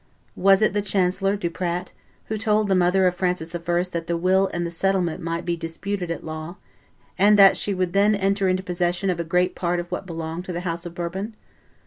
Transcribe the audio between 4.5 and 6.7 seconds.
and the settlement might be disputed at law,